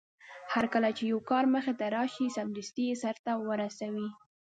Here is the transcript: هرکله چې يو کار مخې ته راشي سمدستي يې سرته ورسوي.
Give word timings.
هرکله 0.53 0.89
چې 0.97 1.03
يو 1.11 1.19
کار 1.29 1.43
مخې 1.53 1.73
ته 1.79 1.85
راشي 1.95 2.27
سمدستي 2.37 2.83
يې 2.89 2.95
سرته 3.03 3.31
ورسوي. 3.47 4.07